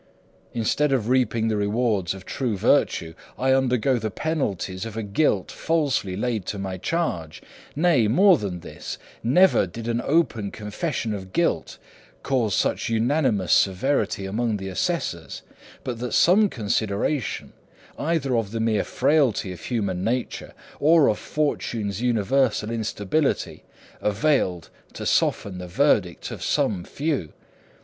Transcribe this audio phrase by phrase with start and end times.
[0.51, 5.51] Instead of reaping the rewards of true virtue, I undergo the penalties of a guilt
[5.51, 7.39] falsely laid to my charge
[7.75, 11.77] nay, more than this; never did an open confession of guilt
[12.23, 15.43] cause such unanimous severity among the assessors,
[15.83, 17.53] but that some consideration,
[17.99, 23.63] either of the mere frailty of human nature, or of fortune's universal instability,
[24.01, 27.31] availed to soften the verdict of some few.